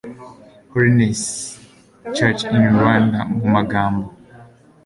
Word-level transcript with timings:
Holiness 0.71 1.19
Church 2.17 2.41
in 2.55 2.63
Rwanda 2.75 3.19
mu 3.37 3.45
magambo 3.55 4.07